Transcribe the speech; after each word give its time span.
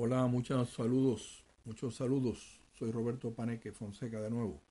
Hola, 0.00 0.28
muchos 0.28 0.70
saludos, 0.70 1.44
muchos 1.64 1.96
saludos. 1.96 2.60
Soy 2.78 2.92
Roberto 2.92 3.34
Paneque 3.34 3.72
Fonseca 3.72 4.20
de 4.20 4.30
nuevo. 4.30 4.62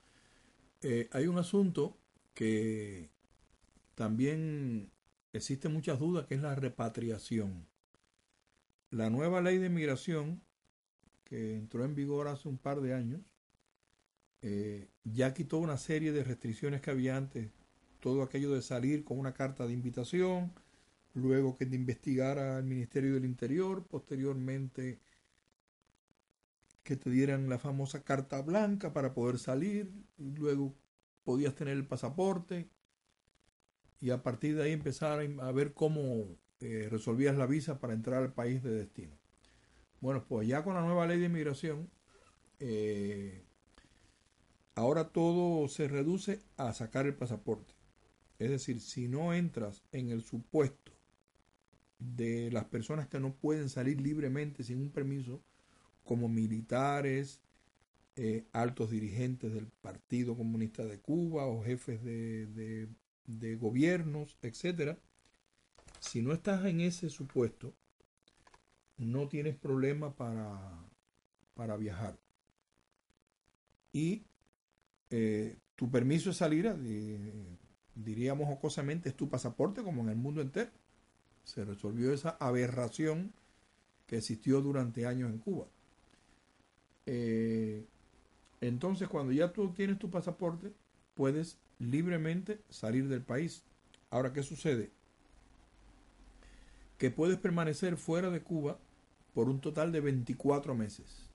Eh, 0.81 1.09
hay 1.11 1.27
un 1.27 1.37
asunto 1.37 1.97
que 2.33 3.09
también 3.95 4.89
existen 5.33 5.73
muchas 5.73 5.99
dudas, 5.99 6.27
que 6.27 6.35
es 6.35 6.41
la 6.41 6.55
repatriación. 6.55 7.67
La 8.89 9.09
nueva 9.09 9.41
ley 9.41 9.57
de 9.57 9.67
migración, 9.67 10.41
que 11.25 11.57
entró 11.57 11.83
en 11.83 11.93
vigor 11.93 12.29
hace 12.29 12.47
un 12.47 12.57
par 12.57 12.79
de 12.79 12.93
años, 12.93 13.19
eh, 14.41 14.87
ya 15.03 15.33
quitó 15.33 15.57
una 15.57 15.75
serie 15.75 16.13
de 16.13 16.23
restricciones 16.23 16.79
que 16.79 16.91
había 16.91 17.17
antes, 17.17 17.51
todo 17.99 18.23
aquello 18.23 18.53
de 18.53 18.61
salir 18.61 19.03
con 19.03 19.19
una 19.19 19.33
carta 19.33 19.67
de 19.67 19.73
invitación, 19.73 20.53
luego 21.13 21.57
que 21.57 21.65
te 21.65 21.75
investigara 21.75 22.59
el 22.59 22.63
Ministerio 22.63 23.15
del 23.15 23.25
Interior, 23.25 23.85
posteriormente 23.85 25.01
que 26.87 26.95
te 26.95 27.09
dieran 27.09 27.49
la 27.49 27.59
famosa 27.59 28.05
carta 28.05 28.41
blanca 28.41 28.93
para 28.93 29.13
poder 29.13 29.39
salir, 29.39 29.91
luego 30.17 30.73
podías 31.25 31.53
tener 31.53 31.75
el 31.75 31.85
pasaporte 31.85 32.69
y 33.99 34.11
a 34.11 34.23
partir 34.23 34.55
de 34.55 34.63
ahí 34.63 34.71
empezar 34.71 35.19
a 35.19 35.51
ver 35.51 35.73
cómo 35.73 36.37
eh, 36.61 36.87
resolvías 36.89 37.35
la 37.35 37.45
visa 37.45 37.81
para 37.81 37.91
entrar 37.91 38.23
al 38.23 38.31
país 38.31 38.63
de 38.63 38.69
destino. 38.69 39.19
Bueno, 39.99 40.23
pues 40.29 40.47
ya 40.47 40.63
con 40.63 40.75
la 40.75 40.81
nueva 40.81 41.05
ley 41.05 41.19
de 41.19 41.25
inmigración, 41.25 41.89
eh, 42.61 43.43
ahora 44.73 45.09
todo 45.09 45.67
se 45.67 45.89
reduce 45.89 46.39
a 46.55 46.71
sacar 46.71 47.05
el 47.05 47.15
pasaporte. 47.15 47.73
Es 48.39 48.49
decir, 48.49 48.79
si 48.79 49.09
no 49.09 49.33
entras 49.33 49.83
en 49.91 50.09
el 50.09 50.23
supuesto 50.23 50.93
de 51.99 52.49
las 52.49 52.63
personas 52.63 53.09
que 53.09 53.19
no 53.19 53.35
pueden 53.35 53.67
salir 53.67 53.99
libremente 53.99 54.63
sin 54.63 54.79
un 54.79 54.89
permiso, 54.89 55.43
como 56.07 56.27
militares, 56.27 57.39
eh, 58.15 58.45
altos 58.51 58.89
dirigentes 58.89 59.53
del 59.53 59.67
Partido 59.67 60.35
Comunista 60.35 60.83
de 60.83 60.99
Cuba 60.99 61.45
o 61.45 61.63
jefes 61.63 62.03
de, 62.03 62.87
de, 63.25 63.55
gobiernos, 63.55 64.37
etcétera, 64.41 64.97
si 65.99 66.23
no 66.23 66.33
estás 66.33 66.65
en 66.65 66.81
ese 66.81 67.09
supuesto, 67.09 67.75
no 68.97 69.27
tienes 69.27 69.55
problema 69.55 70.15
para, 70.15 70.59
para 71.53 71.77
viajar. 71.77 72.17
Y 73.93 74.23
eh, 75.11 75.57
tu 75.75 75.91
permiso 75.91 76.31
de 76.31 76.35
salir, 76.35 76.65
eh, 76.65 77.57
diríamos 77.93 78.47
jocosamente, 78.47 79.09
es 79.09 79.15
tu 79.15 79.29
pasaporte 79.29 79.83
como 79.83 80.01
en 80.01 80.09
el 80.09 80.15
mundo 80.15 80.41
entero 80.41 80.71
se 81.47 81.63
resolvió 81.63 82.13
esa 82.13 82.31
aberración 82.41 83.33
que 84.05 84.17
existió 84.17 84.61
durante 84.61 85.05
años 85.05 85.31
en 85.31 85.39
Cuba. 85.39 85.67
Entonces, 88.67 89.07
cuando 89.07 89.31
ya 89.31 89.53
tú 89.53 89.73
tienes 89.73 89.97
tu 89.97 90.09
pasaporte, 90.09 90.73
puedes 91.13 91.57
libremente 91.79 92.61
salir 92.69 93.07
del 93.07 93.21
país. 93.21 93.63
Ahora, 94.09 94.33
¿qué 94.33 94.43
sucede? 94.43 94.91
Que 96.97 97.11
puedes 97.11 97.37
permanecer 97.37 97.97
fuera 97.97 98.29
de 98.29 98.41
Cuba 98.41 98.79
por 99.33 99.49
un 99.49 99.61
total 99.61 99.91
de 99.91 100.01
24 100.01 100.75
meses. 100.75 101.29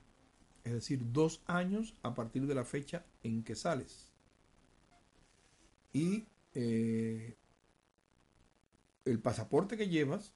Es 0.64 0.72
decir, 0.72 1.00
dos 1.12 1.42
años 1.46 1.94
a 2.02 2.14
partir 2.14 2.46
de 2.46 2.54
la 2.54 2.64
fecha 2.64 3.04
en 3.22 3.42
que 3.42 3.54
sales. 3.54 4.12
Y 5.92 6.26
eh, 6.54 7.36
el 9.04 9.20
pasaporte 9.20 9.76
que 9.76 9.88
llevas 9.88 10.32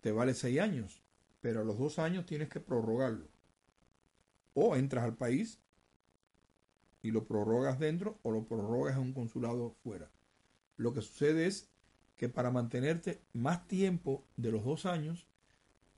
te 0.00 0.12
vale 0.12 0.34
seis 0.34 0.60
años, 0.60 1.02
pero 1.40 1.60
a 1.60 1.64
los 1.64 1.78
dos 1.78 1.98
años 1.98 2.26
tienes 2.26 2.48
que 2.48 2.60
prorrogarlo. 2.60 3.28
O 4.54 4.76
entras 4.76 5.04
al 5.04 5.16
país 5.16 5.61
y 7.02 7.10
lo 7.10 7.26
prorrogas 7.26 7.78
dentro 7.78 8.18
o 8.22 8.30
lo 8.30 8.44
prorrogas 8.44 8.96
en 8.96 9.02
un 9.02 9.12
consulado 9.12 9.74
fuera. 9.82 10.10
Lo 10.76 10.92
que 10.94 11.02
sucede 11.02 11.46
es 11.46 11.68
que 12.16 12.28
para 12.28 12.50
mantenerte 12.50 13.20
más 13.32 13.66
tiempo 13.66 14.24
de 14.36 14.52
los 14.52 14.64
dos 14.64 14.86
años, 14.86 15.26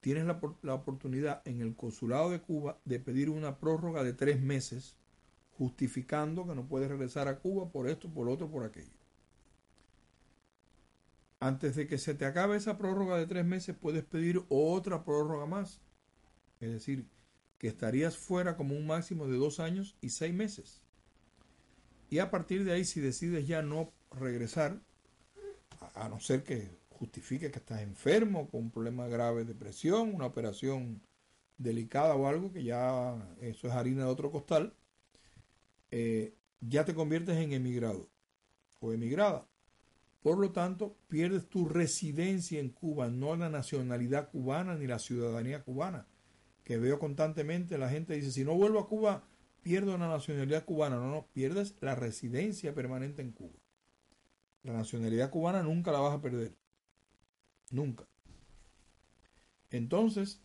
tienes 0.01 0.25
la, 0.25 0.41
la, 0.63 0.75
oportunidad 0.75 1.43
en 1.45 1.61
el 1.61 1.77
consulado 1.77 2.31
de 2.31 2.41
Cuba 2.41 2.79
de 2.85 2.99
pedir 2.99 3.31
una 3.31 3.59
prórroga 3.59 4.03
de 4.03 4.13
tres 4.13 4.41
meses, 4.41 4.97
justificando 5.59 6.47
que 6.47 6.55
no 6.55 6.67
puedes 6.67 6.89
regresar 6.89 7.29
a 7.29 7.39
Cuba 7.39 7.71
por 7.71 7.89
esto, 7.89 8.09
por 8.09 8.29
otro, 8.29 8.51
por 8.51 8.65
aquello. 8.65 8.93
Antes 11.41 11.77
de 11.77 11.87
que 11.87 11.99
se 11.99 12.15
te 12.15 12.25
acabe 12.25 12.57
esa 12.57 12.79
prórroga 12.79 13.19
de 13.19 13.27
tres 13.27 13.45
meses, 13.45 13.77
puedes 13.79 14.05
pedir 14.05 14.43
otra 14.49 15.05
prórroga 15.05 15.45
más. 15.45 15.81
Es 16.61 16.73
decir, 16.73 17.07
que 17.59 17.69
estarías 17.69 18.17
fuera 18.17 18.57
como 18.57 18.75
un 18.75 18.87
máximo 18.87 19.27
de 19.27 19.37
dos 19.37 19.61
años 19.61 19.97
y 20.01 20.09
seis 20.09 20.33
meses. 20.33 20.84
Y 22.15 22.21
a 22.21 22.31
partir 22.31 22.63
de 22.63 22.71
ahí, 22.71 22.85
si 22.85 23.01
decides 23.01 23.45
ya 23.45 23.61
no 23.61 23.93
regresar, 24.13 24.81
a 25.95 26.09
no 26.09 26.21
ser 26.21 26.45
que 26.45 26.71
justifique 26.89 27.51
que 27.51 27.59
estás 27.59 27.81
enfermo, 27.81 28.49
con 28.49 28.61
un 28.61 28.71
problema 28.71 29.09
grave 29.09 29.45
de 29.45 29.53
presión, 29.53 30.15
una 30.15 30.27
operación 30.27 31.03
delicada 31.59 32.15
o 32.15 32.29
algo, 32.29 32.53
que 32.53 32.63
ya 32.63 33.17
eso 33.41 33.67
es 33.67 33.73
harina 33.73 34.05
de 34.05 34.11
otro 34.11 34.31
costal, 34.31 34.77
eh, 35.91 36.37
ya 36.61 36.85
te 36.85 36.95
conviertes 36.95 37.37
en 37.37 37.53
emigrado 37.53 38.09
o 38.79 38.93
emigrada. 38.93 39.49
Por 40.23 40.39
lo 40.39 40.53
tanto, 40.53 40.97
pierdes 41.09 41.49
tu 41.49 41.69
residencia 41.69 42.61
en 42.61 42.69
Cuba, 42.69 43.09
no 43.09 43.35
la 43.35 43.51
nacionalidad 43.51 44.31
cubana 44.31 44.77
ni 44.77 44.87
la 44.87 45.01
ciudadanía 45.01 45.65
cubana. 45.65 46.07
Que 46.63 46.79
veo 46.79 47.01
constantemente, 47.01 47.77
la 47.77 47.91
gente 47.91 48.15
dice, 48.15 48.31
si 48.31 48.45
no 48.45 48.55
vuelvo 48.55 48.79
a 48.79 48.87
Cuba, 48.87 49.25
pierdo 49.65 49.99
la 49.99 50.07
nacionalidad 50.07 50.65
cubana. 50.65 50.97
No, 50.97 51.11
no, 51.11 51.27
pierdes 51.33 51.75
la 51.81 51.97
residencia 51.97 52.75
permanente 52.75 53.23
en 53.23 53.33
Cuba. 53.33 53.59
La 54.63 54.75
nacionalidad 54.75 55.31
cubana 55.31 55.63
nunca 55.65 55.91
la 55.91 55.99
vas 55.99 56.15
a 56.15 56.21
perder. 56.23 56.53
Nunca. 57.73 58.05
Entonces, 59.71 60.41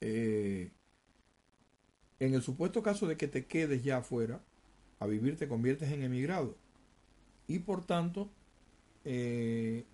eh, 0.00 0.70
en 2.20 2.34
el 2.34 2.42
supuesto 2.42 2.82
caso 2.82 3.08
de 3.08 3.16
que 3.16 3.26
te 3.26 3.46
quedes 3.46 3.82
ya 3.82 3.98
afuera, 3.98 4.40
a 5.00 5.06
vivir 5.06 5.36
te 5.36 5.48
conviertes 5.48 5.90
en 5.90 6.02
emigrado. 6.02 6.56
Y 7.48 7.60
por 7.60 7.84
tanto, 7.84 8.30
eh, 9.04 9.84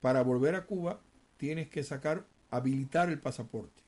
para 0.00 0.22
volver 0.22 0.54
a 0.54 0.66
Cuba 0.66 1.00
tienes 1.36 1.68
que 1.68 1.84
sacar, 1.84 2.26
habilitar 2.50 3.10
el 3.10 3.20
pasaporte. 3.20 3.81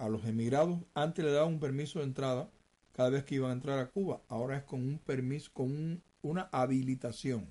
A 0.00 0.08
los 0.08 0.24
emigrados 0.24 0.80
antes 0.94 1.24
le 1.24 1.30
daban 1.30 1.54
un 1.54 1.60
permiso 1.60 1.98
de 1.98 2.06
entrada 2.06 2.50
cada 2.92 3.10
vez 3.10 3.24
que 3.24 3.36
iban 3.36 3.50
a 3.50 3.54
entrar 3.54 3.78
a 3.78 3.90
Cuba. 3.90 4.22
Ahora 4.28 4.56
es 4.56 4.64
con 4.64 4.80
un 4.80 4.98
permiso, 4.98 5.50
con 5.52 6.02
una 6.22 6.48
habilitación. 6.52 7.48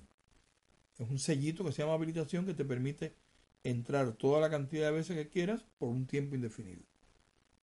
Es 0.98 1.08
un 1.08 1.18
sellito 1.18 1.64
que 1.64 1.72
se 1.72 1.82
llama 1.82 1.94
habilitación 1.94 2.44
que 2.44 2.54
te 2.54 2.64
permite 2.64 3.14
entrar 3.64 4.12
toda 4.12 4.40
la 4.40 4.50
cantidad 4.50 4.86
de 4.86 4.96
veces 4.96 5.16
que 5.16 5.28
quieras 5.28 5.64
por 5.78 5.88
un 5.88 6.06
tiempo 6.06 6.34
indefinido. 6.34 6.82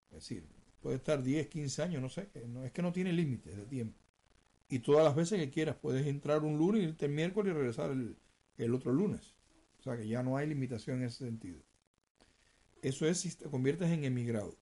Es 0.09 0.23
decir, 0.23 0.47
puede 0.81 0.95
estar 0.95 1.21
10, 1.21 1.47
15 1.47 1.83
años, 1.83 2.01
no 2.01 2.09
sé, 2.09 2.29
no, 2.47 2.63
es 2.63 2.71
que 2.71 2.81
no 2.81 2.91
tiene 2.91 3.13
límites 3.13 3.55
de 3.55 3.65
tiempo 3.65 3.99
y 4.69 4.79
todas 4.79 5.03
las 5.03 5.15
veces 5.15 5.39
que 5.39 5.49
quieras. 5.49 5.75
Puedes 5.75 6.05
entrar 6.07 6.43
un 6.43 6.57
lunes, 6.57 6.83
irte 6.83 7.05
el 7.05 7.11
miércoles 7.11 7.51
y 7.51 7.57
regresar 7.57 7.91
el, 7.91 8.73
otro 8.73 8.91
lunes. 8.91 9.35
O 9.79 9.83
sea 9.83 9.97
que 9.97 10.07
ya 10.07 10.23
no 10.23 10.37
hay 10.37 10.47
limitación 10.47 10.97
en 10.97 11.07
ese 11.07 11.25
sentido. 11.25 11.61
Eso 12.81 13.07
es 13.07 13.19
si 13.19 13.35
te 13.35 13.49
conviertes 13.49 13.89
en 13.89 14.03
emigrado. 14.03 14.57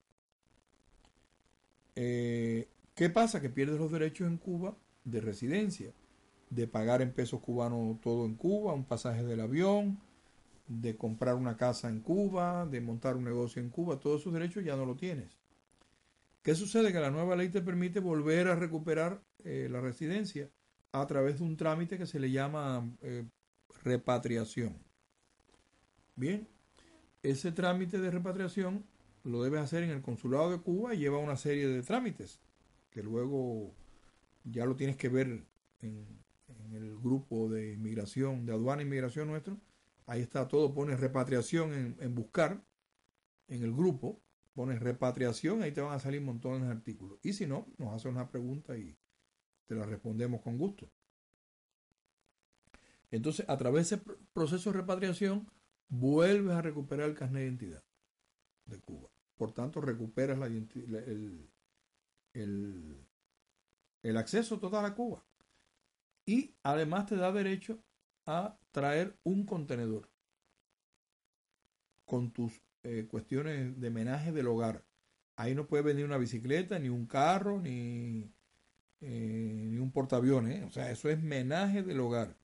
Eh, 1.96 2.68
¿Qué 2.94 3.10
pasa? 3.10 3.40
Que 3.40 3.50
pierdes 3.50 3.78
los 3.78 3.90
derechos 3.90 4.28
en 4.28 4.36
Cuba 4.38 4.76
de 5.04 5.20
residencia, 5.20 5.92
de 6.50 6.66
pagar 6.66 7.02
en 7.02 7.12
pesos 7.12 7.40
cubanos 7.40 8.00
todo 8.00 8.24
en 8.24 8.34
Cuba, 8.34 8.72
un 8.72 8.84
pasaje 8.84 9.24
del 9.24 9.40
avión, 9.40 9.98
de 10.68 10.96
comprar 10.96 11.34
una 11.34 11.56
casa 11.56 11.88
en 11.88 12.00
Cuba, 12.00 12.66
de 12.66 12.80
montar 12.80 13.16
un 13.16 13.24
negocio 13.24 13.62
en 13.62 13.70
Cuba, 13.70 13.98
todos 13.98 14.20
esos 14.20 14.32
derechos 14.32 14.64
ya 14.64 14.76
no 14.76 14.84
lo 14.84 14.96
tienes. 14.96 15.36
¿Qué 16.42 16.54
sucede? 16.54 16.92
Que 16.92 17.00
la 17.00 17.10
nueva 17.10 17.34
ley 17.36 17.48
te 17.48 17.60
permite 17.60 18.00
volver 18.00 18.48
a 18.48 18.54
recuperar 18.54 19.20
eh, 19.44 19.68
la 19.70 19.80
residencia 19.80 20.48
a 20.92 21.06
través 21.06 21.38
de 21.38 21.44
un 21.44 21.56
trámite 21.56 21.98
que 21.98 22.06
se 22.06 22.20
le 22.20 22.30
llama 22.30 22.88
eh, 23.02 23.24
repatriación. 23.82 24.76
Bien, 26.14 26.48
ese 27.22 27.52
trámite 27.52 28.00
de 28.00 28.10
repatriación 28.10 28.84
lo 29.26 29.42
debes 29.42 29.60
hacer 29.60 29.82
en 29.82 29.90
el 29.90 30.02
consulado 30.02 30.50
de 30.50 30.60
Cuba 30.60 30.94
y 30.94 30.98
lleva 30.98 31.18
una 31.18 31.36
serie 31.36 31.66
de 31.66 31.82
trámites 31.82 32.40
que 32.90 33.02
luego 33.02 33.74
ya 34.44 34.64
lo 34.64 34.76
tienes 34.76 34.96
que 34.96 35.08
ver 35.08 35.44
en, 35.80 36.24
el 36.72 36.96
grupo 36.96 37.48
de 37.48 37.74
inmigración, 37.74 38.46
de 38.46 38.52
aduana 38.52 38.82
e 38.82 38.84
inmigración 38.84 39.28
nuestro. 39.28 39.58
Ahí 40.06 40.22
está 40.22 40.48
todo, 40.48 40.72
pones 40.72 41.00
repatriación 41.00 41.96
en, 42.00 42.14
buscar 42.14 42.64
en 43.48 43.62
el 43.62 43.72
grupo, 43.72 44.22
pones 44.54 44.80
repatriación, 44.80 45.62
ahí 45.62 45.72
te 45.72 45.80
van 45.80 45.94
a 45.94 45.98
salir 45.98 46.22
montones 46.22 46.62
de 46.62 46.72
artículos. 46.72 47.18
Y 47.22 47.32
si 47.32 47.46
no, 47.46 47.66
nos 47.78 47.94
haces 47.94 48.06
una 48.06 48.30
pregunta 48.30 48.76
y 48.78 48.96
te 49.66 49.74
la 49.74 49.84
respondemos 49.84 50.40
con 50.40 50.56
gusto. 50.56 50.90
Entonces, 53.10 53.46
a 53.48 53.56
través 53.56 53.90
de 53.90 53.96
ese 53.96 54.04
proceso 54.32 54.72
de 54.72 54.78
repatriación, 54.78 55.50
vuelves 55.88 56.54
a 56.54 56.62
recuperar 56.62 57.08
el 57.08 57.14
carnet 57.14 57.42
de 57.42 57.48
identidad 57.48 57.84
de 58.64 58.80
Cuba. 58.80 59.10
Por 59.36 59.52
tanto, 59.52 59.80
recuperas 59.80 60.38
el, 60.42 61.48
el, 62.32 63.06
el 64.02 64.16
acceso 64.16 64.58
total 64.58 64.86
a 64.86 64.94
Cuba. 64.94 65.24
Y 66.24 66.54
además 66.62 67.06
te 67.06 67.16
da 67.16 67.30
derecho 67.30 67.78
a 68.24 68.58
traer 68.72 69.16
un 69.24 69.44
contenedor 69.44 70.08
con 72.04 72.32
tus 72.32 72.60
eh, 72.82 73.06
cuestiones 73.08 73.78
de 73.78 73.90
menaje 73.90 74.32
del 74.32 74.48
hogar. 74.48 74.84
Ahí 75.36 75.54
no 75.54 75.66
puede 75.66 75.82
venir 75.82 76.04
una 76.04 76.18
bicicleta, 76.18 76.78
ni 76.78 76.88
un 76.88 77.06
carro, 77.06 77.60
ni, 77.60 78.32
eh, 79.00 79.68
ni 79.70 79.78
un 79.78 79.92
portaaviones. 79.92 80.64
O 80.64 80.70
sea, 80.70 80.90
eso 80.90 81.10
es 81.10 81.22
menaje 81.22 81.82
del 81.82 82.00
hogar. 82.00 82.36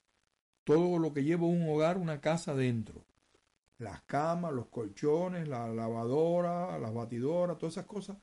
Todo 0.64 0.98
lo 0.98 1.12
que 1.12 1.24
lleva 1.24 1.46
un 1.46 1.68
hogar, 1.68 1.96
una 1.96 2.20
casa 2.20 2.54
dentro 2.54 3.04
las 3.82 4.02
camas, 4.02 4.52
los 4.52 4.66
colchones, 4.68 5.48
la 5.48 5.68
lavadora, 5.68 6.78
las 6.78 6.94
batidoras, 6.94 7.58
todas 7.58 7.74
esas 7.74 7.86
cosas, 7.86 8.16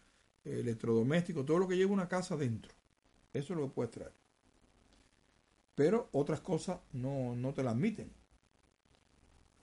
electrodomésticos, 0.43 1.45
todo 1.45 1.59
lo 1.59 1.67
que 1.67 1.77
lleva 1.77 1.91
una 1.91 2.07
casa 2.07 2.37
dentro. 2.37 2.73
Eso 3.33 3.53
es 3.53 3.59
lo 3.59 3.67
que 3.67 3.73
puedes 3.73 3.91
traer. 3.91 4.13
Pero 5.75 6.09
otras 6.11 6.41
cosas 6.41 6.79
no, 6.93 7.35
no 7.35 7.53
te 7.53 7.63
las 7.63 7.73
admiten. 7.73 8.11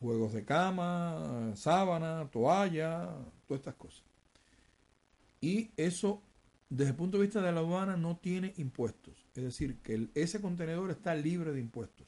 Juegos 0.00 0.32
de 0.34 0.44
cama, 0.44 1.52
sábana, 1.56 2.28
toalla, 2.30 3.16
todas 3.46 3.60
estas 3.60 3.74
cosas. 3.74 4.04
Y 5.40 5.70
eso, 5.76 6.22
desde 6.68 6.90
el 6.90 6.96
punto 6.96 7.16
de 7.16 7.24
vista 7.24 7.40
de 7.40 7.52
la 7.52 7.60
aduana, 7.60 7.96
no 7.96 8.18
tiene 8.18 8.52
impuestos. 8.56 9.26
Es 9.34 9.42
decir, 9.42 9.80
que 9.82 10.08
ese 10.14 10.40
contenedor 10.40 10.90
está 10.90 11.14
libre 11.14 11.52
de 11.52 11.60
impuestos. 11.60 12.06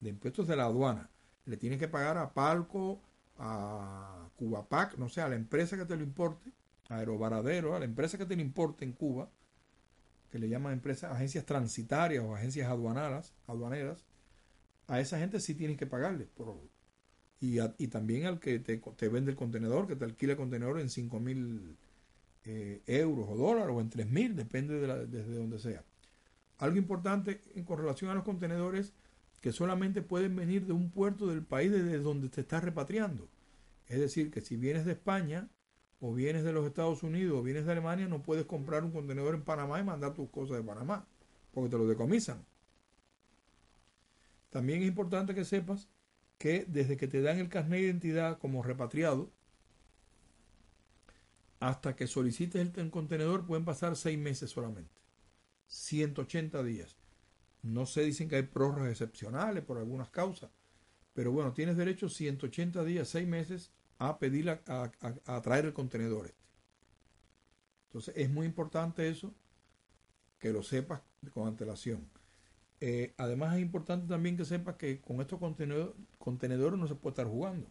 De 0.00 0.10
impuestos 0.10 0.46
de 0.46 0.56
la 0.56 0.64
aduana 0.64 1.10
le 1.46 1.56
tienes 1.56 1.78
que 1.78 1.88
pagar 1.88 2.18
a 2.18 2.32
Palco, 2.32 3.00
a 3.38 4.28
Cubapac, 4.36 4.96
no 4.98 5.08
sé, 5.08 5.20
a 5.20 5.28
la 5.28 5.36
empresa 5.36 5.76
que 5.76 5.84
te 5.84 5.96
lo 5.96 6.02
importe, 6.02 6.50
a 6.88 6.96
Aerovaradero, 6.96 7.74
a 7.74 7.78
la 7.78 7.84
empresa 7.84 8.18
que 8.18 8.26
te 8.26 8.36
lo 8.36 8.42
importe 8.42 8.84
en 8.84 8.92
Cuba, 8.92 9.30
que 10.30 10.38
le 10.38 10.48
llaman 10.48 10.74
empresas, 10.74 11.12
agencias 11.12 11.44
transitarias 11.44 12.24
o 12.24 12.34
agencias 12.34 12.68
aduaneras, 12.68 13.34
aduaneras, 13.46 14.04
a 14.86 15.00
esa 15.00 15.18
gente 15.18 15.40
sí 15.40 15.54
tienes 15.54 15.76
que 15.76 15.86
pagarle. 15.86 16.26
Por, 16.26 16.56
y, 17.40 17.58
y 17.78 17.88
también 17.88 18.26
al 18.26 18.38
que 18.38 18.58
te, 18.58 18.76
te, 18.78 19.08
vende 19.08 19.30
el 19.30 19.36
contenedor, 19.36 19.86
que 19.86 19.96
te 19.96 20.04
alquila 20.04 20.32
el 20.32 20.38
contenedor 20.38 20.78
en 20.78 20.90
5 20.90 21.20
mil 21.20 21.76
eh, 22.44 22.82
euros 22.86 23.26
o 23.28 23.36
dólares 23.36 23.74
o 23.74 23.80
en 23.80 23.88
3 23.88 24.08
mil, 24.08 24.36
depende 24.36 24.78
de 24.78 25.06
desde 25.06 25.34
donde 25.34 25.58
sea. 25.58 25.84
Algo 26.58 26.76
importante 26.76 27.42
en, 27.54 27.64
con 27.64 27.78
relación 27.78 28.10
a 28.10 28.14
los 28.14 28.24
contenedores 28.24 28.92
que 29.40 29.52
solamente 29.52 30.02
pueden 30.02 30.36
venir 30.36 30.66
de 30.66 30.72
un 30.72 30.90
puerto 30.90 31.26
del 31.26 31.42
país 31.42 31.70
desde 31.70 31.98
donde 31.98 32.28
te 32.28 32.42
estás 32.42 32.62
repatriando. 32.62 33.28
Es 33.86 33.98
decir, 33.98 34.30
que 34.30 34.40
si 34.40 34.56
vienes 34.56 34.84
de 34.84 34.92
España 34.92 35.48
o 35.98 36.14
vienes 36.14 36.44
de 36.44 36.52
los 36.52 36.66
Estados 36.66 37.02
Unidos 37.02 37.38
o 37.38 37.42
vienes 37.42 37.66
de 37.66 37.72
Alemania, 37.72 38.06
no 38.06 38.22
puedes 38.22 38.44
comprar 38.44 38.84
un 38.84 38.92
contenedor 38.92 39.34
en 39.34 39.42
Panamá 39.42 39.80
y 39.80 39.84
mandar 39.84 40.14
tus 40.14 40.30
cosas 40.30 40.58
de 40.58 40.62
Panamá, 40.62 41.06
porque 41.52 41.70
te 41.70 41.78
lo 41.78 41.86
decomisan. 41.86 42.44
También 44.50 44.82
es 44.82 44.88
importante 44.88 45.34
que 45.34 45.44
sepas 45.44 45.88
que 46.38 46.64
desde 46.68 46.96
que 46.96 47.08
te 47.08 47.20
dan 47.22 47.38
el 47.38 47.48
carnet 47.48 47.80
de 47.80 47.86
identidad 47.86 48.38
como 48.38 48.62
repatriado, 48.62 49.30
hasta 51.60 51.94
que 51.94 52.06
solicites 52.06 52.70
el 52.76 52.90
contenedor 52.90 53.46
pueden 53.46 53.64
pasar 53.64 53.94
seis 53.96 54.18
meses 54.18 54.50
solamente. 54.50 55.00
180 55.66 56.62
días. 56.62 56.99
No 57.62 57.86
se 57.86 58.02
dicen 58.02 58.28
que 58.28 58.36
hay 58.36 58.42
prórrogas 58.42 58.90
excepcionales 58.90 59.64
por 59.64 59.78
algunas 59.78 60.10
causas, 60.10 60.50
pero 61.12 61.32
bueno, 61.32 61.52
tienes 61.52 61.76
derecho 61.76 62.08
180 62.08 62.84
días, 62.84 63.08
6 63.08 63.26
meses 63.26 63.72
a 63.98 64.18
pedir 64.18 64.48
a, 64.48 65.40
traer 65.42 65.66
el 65.66 65.72
contenedor 65.74 66.26
este. 66.26 66.40
Entonces 67.88 68.14
es 68.16 68.30
muy 68.30 68.46
importante 68.46 69.08
eso, 69.08 69.34
que 70.38 70.52
lo 70.52 70.62
sepas 70.62 71.02
con 71.32 71.46
antelación. 71.46 72.08
Eh, 72.80 73.12
además 73.18 73.56
es 73.56 73.60
importante 73.60 74.06
también 74.06 74.38
que 74.38 74.46
sepas 74.46 74.76
que 74.76 75.00
con 75.02 75.20
estos 75.20 75.38
contenedores 76.18 76.78
no 76.78 76.88
se 76.88 76.94
puede 76.94 77.12
estar 77.12 77.26
jugando. 77.26 77.68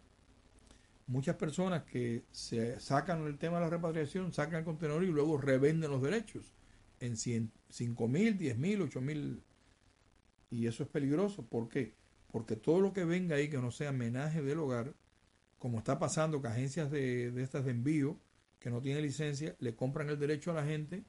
Muchas 1.08 1.38
personas 1.38 1.84
que 1.86 2.26
se 2.32 2.80
sacan 2.80 3.26
el 3.26 3.40
tema 3.40 3.58
de 3.58 3.64
la 3.64 3.70
repatriación, 3.72 4.32
sacan 4.32 4.60
el 4.60 4.66
contenedor 4.66 5.04
y 5.04 5.08
luego 5.08 5.40
revenden 5.40 5.90
los 5.90 6.04
derechos 6.04 6.54
en 7.00 7.18
5 7.18 8.08
mil, 8.08 8.38
10 8.38 8.58
mil, 8.60 8.82
8 8.84 9.02
mil 9.02 9.42
y 10.50 10.68
eso 10.68 10.84
es 10.84 10.90
peligroso. 10.90 11.46
¿Por 11.46 11.69
qué? 11.69 11.96
Porque 12.31 12.56
todo 12.56 12.80
lo 12.81 12.94
que 12.94 13.06
venga 13.06 13.36
ahí 13.36 13.50
que 13.50 13.57
no 13.57 13.72
sea 13.72 13.92
menaje 13.92 14.42
del 14.42 14.60
hogar, 14.60 14.96
como 15.57 15.80
está 15.80 16.00
pasando 16.00 16.42
que 16.42 16.48
agencias 16.48 16.92
de, 16.92 17.31
de 17.31 17.44
estas 17.44 17.66
de 17.66 17.72
envío 17.72 18.19
que 18.60 18.69
no 18.69 18.81
tienen 18.81 19.04
licencia, 19.04 19.56
le 19.60 19.75
compran 19.75 20.10
el 20.10 20.19
derecho 20.19 20.51
a 20.51 20.56
la 20.56 20.66
gente, 20.66 21.06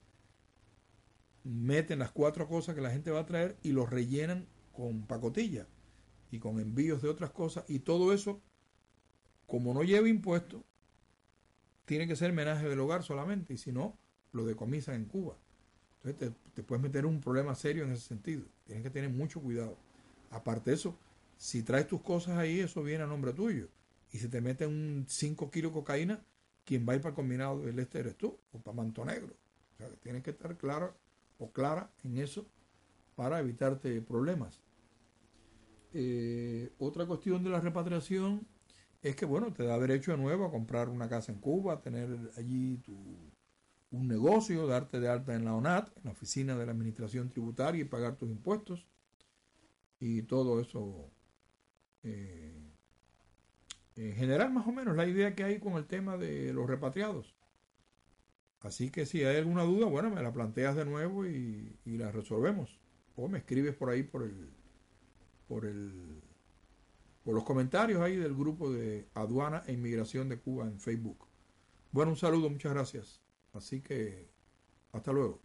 meten 1.43 1.99
las 1.99 2.13
cuatro 2.13 2.49
cosas 2.49 2.75
que 2.75 2.81
la 2.81 2.91
gente 2.91 3.11
va 3.11 3.21
a 3.21 3.27
traer 3.27 3.59
y 3.63 3.73
los 3.73 3.91
rellenan 3.91 4.47
con 4.73 5.07
pacotilla 5.07 5.67
y 6.31 6.39
con 6.39 6.61
envíos 6.61 7.03
de 7.03 7.09
otras 7.09 7.31
cosas 7.31 7.65
y 7.69 7.81
todo 7.81 8.13
eso, 8.13 8.41
como 9.47 9.75
no 9.75 9.83
lleva 9.83 10.09
impuestos, 10.09 10.63
tiene 11.85 12.07
que 12.07 12.15
ser 12.15 12.33
menaje 12.33 12.69
del 12.69 12.79
hogar 12.79 13.03
solamente 13.03 13.55
y 13.55 13.59
si 13.59 13.73
no, 13.73 13.99
lo 14.33 14.45
decomisan 14.45 14.95
en 14.95 15.07
Cuba. 15.07 15.37
Entonces 16.03 16.35
te, 16.55 16.63
puedes 16.63 16.83
meter 16.83 17.05
un 17.05 17.21
problema 17.21 17.55
serio 17.55 17.85
en 17.85 17.93
ese 17.93 18.09
sentido. 18.09 18.43
Tienes 18.65 18.83
que 18.83 18.91
tener 18.91 19.11
mucho 19.11 19.41
cuidado. 19.41 19.77
Aparte 20.31 20.71
de 20.71 20.77
eso, 20.77 20.97
si 21.37 21.63
traes 21.63 21.87
tus 21.87 22.01
cosas 22.01 22.39
ahí, 22.39 22.61
eso 22.61 22.83
viene 22.83 23.05
a 23.05 23.07
nombre 23.07 23.33
tuyo. 23.33 23.69
Y 24.13 24.19
si 24.19 24.29
te 24.29 24.41
meten 24.41 24.69
un 24.69 25.05
5 25.09 25.51
kilos 25.51 25.73
de 25.73 25.79
cocaína, 25.79 26.25
quien 26.65 26.87
va 26.89 26.93
a 26.93 26.97
ir 26.97 27.03
para 27.03 27.11
el 27.11 27.17
combinado 27.17 27.61
del 27.61 27.79
este 27.79 28.01
eres 28.01 28.17
tú, 28.17 28.39
o 28.53 28.59
para 28.59 28.77
Manto 28.77 29.05
Negro. 29.05 29.35
O 29.75 29.77
sea, 29.77 29.89
que 29.89 29.97
tienes 29.97 30.23
que 30.23 30.31
estar 30.31 30.57
claro 30.57 30.95
o 31.39 31.51
clara 31.51 31.91
en 32.05 32.19
eso 32.19 32.47
para 33.15 33.41
evitarte 33.41 34.01
problemas. 34.01 34.61
Eh, 35.93 36.73
otra 36.79 37.07
cuestión 37.07 37.43
de 37.43 37.51
la 37.51 37.61
repatriación 37.61 38.47
es 39.03 39.17
que, 39.17 39.25
bueno, 39.25 39.53
te 39.53 39.65
da 39.65 39.79
derecho 39.79 40.13
de 40.13 40.19
nuevo 40.19 40.45
a 40.45 40.51
comprar 40.51 40.89
una 40.89 41.09
casa 41.09 41.33
en 41.33 41.39
Cuba, 41.39 41.75
a 41.75 41.81
tener 41.81 42.09
allí 42.37 42.77
tu 42.79 42.95
un 43.91 44.07
negocio, 44.07 44.67
darte 44.67 45.01
de 45.01 45.09
alta 45.09 45.35
en 45.35 45.45
la 45.45 45.55
ONAT, 45.55 45.97
en 45.97 46.05
la 46.05 46.11
oficina 46.13 46.57
de 46.57 46.67
la 46.67 46.73
Administración 46.73 47.29
Tributaria 47.29 47.83
y 47.83 47.85
pagar 47.85 48.17
tus 48.17 48.31
impuestos 48.31 48.87
y 49.99 50.23
todo 50.23 50.61
eso. 50.61 51.11
Eh, 52.03 52.57
en 53.97 54.15
general, 54.15 54.53
más 54.53 54.67
o 54.67 54.73
menos, 54.73 54.97
la 54.97 55.07
idea 55.07 55.35
que 55.35 55.45
hay 55.45 55.59
con 55.59 55.75
el 55.75 55.87
tema 55.87 56.17
de 56.17 56.53
los 56.53 56.69
repatriados. 56.69 57.35
Así 58.61 58.91
que 58.91 59.07
si 59.07 59.25
hay 59.25 59.37
alguna 59.37 59.65
duda, 59.65 59.87
bueno, 59.87 60.11
me 60.11 60.23
la 60.23 60.33
planteas 60.33 60.77
de 60.77 60.85
nuevo 60.85 61.27
y, 61.27 61.79
y 61.85 61.97
la 61.97 62.13
resolvemos. 62.13 62.79
O 63.17 63.29
me 63.29 63.39
escribes 63.39 63.75
por 63.75 63.91
ahí 63.91 64.03
por 64.03 64.23
el, 64.23 64.51
por 65.49 65.67
el, 65.67 66.23
por 67.25 67.35
los 67.35 67.45
comentarios 67.45 68.01
ahí 68.01 68.17
del 68.17 68.35
grupo 68.35 68.71
de 68.73 69.09
aduana 69.15 69.63
e 69.67 69.73
inmigración 69.73 70.29
de 70.29 70.39
Cuba 70.39 70.67
en 70.67 70.79
Facebook. 70.79 71.27
Bueno, 71.91 72.13
un 72.13 72.17
saludo, 72.17 72.49
muchas 72.49 72.73
gracias. 72.73 73.21
Así 73.53 73.81
que, 73.83 74.29
hasta 74.93 75.13
luego. 75.13 75.43